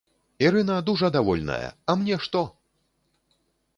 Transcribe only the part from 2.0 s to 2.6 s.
мне што!